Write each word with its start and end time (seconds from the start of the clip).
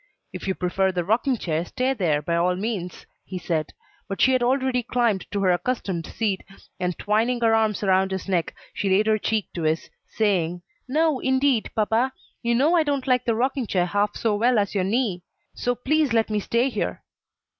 "If 0.33 0.47
you 0.47 0.55
prefer 0.55 0.91
the 0.91 1.03
rocking 1.05 1.37
chair, 1.37 1.63
stay 1.63 1.93
there, 1.93 2.23
by 2.23 2.35
all 2.35 2.55
means," 2.55 3.05
he 3.23 3.37
said. 3.37 3.71
But 4.07 4.19
she 4.19 4.33
had 4.33 4.41
already 4.41 4.81
climbed 4.81 5.29
to 5.29 5.43
her 5.43 5.51
accustomed 5.51 6.07
seat, 6.07 6.43
and, 6.79 6.97
twining 6.97 7.39
her 7.41 7.53
arms 7.53 7.83
around 7.83 8.09
his 8.09 8.27
neck, 8.27 8.55
she 8.73 8.89
laid 8.89 9.05
her 9.05 9.19
cheek 9.19 9.49
to 9.53 9.61
his, 9.61 9.91
saying, 10.07 10.63
"No, 10.87 11.19
indeed, 11.19 11.69
papa; 11.75 12.13
you 12.41 12.55
know 12.55 12.75
I 12.75 12.81
don't 12.81 13.05
like 13.05 13.25
the 13.25 13.35
rocking 13.35 13.67
chair 13.67 13.85
half 13.85 14.15
so 14.15 14.33
well 14.35 14.57
as 14.57 14.73
your 14.73 14.83
knee; 14.83 15.21
so 15.53 15.75
please 15.75 16.13
let 16.13 16.31
me 16.31 16.39
stay 16.39 16.69
here." 16.71 17.03